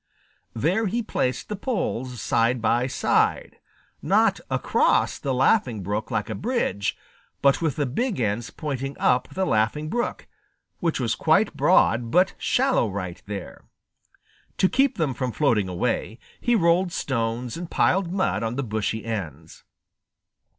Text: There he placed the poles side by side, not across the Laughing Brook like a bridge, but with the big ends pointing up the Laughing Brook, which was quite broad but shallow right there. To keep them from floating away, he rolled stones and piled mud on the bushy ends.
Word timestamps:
There 0.55 0.87
he 0.87 1.03
placed 1.03 1.47
the 1.47 1.55
poles 1.55 2.19
side 2.19 2.59
by 2.59 2.87
side, 2.87 3.59
not 4.01 4.39
across 4.49 5.19
the 5.19 5.31
Laughing 5.31 5.83
Brook 5.83 6.09
like 6.09 6.27
a 6.27 6.33
bridge, 6.33 6.97
but 7.43 7.61
with 7.61 7.75
the 7.75 7.85
big 7.85 8.19
ends 8.19 8.49
pointing 8.49 8.97
up 8.97 9.27
the 9.31 9.45
Laughing 9.45 9.89
Brook, 9.89 10.25
which 10.79 10.99
was 10.99 11.13
quite 11.13 11.55
broad 11.55 12.09
but 12.09 12.33
shallow 12.39 12.89
right 12.89 13.21
there. 13.27 13.65
To 14.57 14.67
keep 14.67 14.97
them 14.97 15.13
from 15.13 15.31
floating 15.31 15.69
away, 15.69 16.17
he 16.39 16.55
rolled 16.55 16.91
stones 16.91 17.55
and 17.55 17.69
piled 17.69 18.11
mud 18.11 18.41
on 18.41 18.55
the 18.55 18.63
bushy 18.63 19.05
ends. 19.05 19.63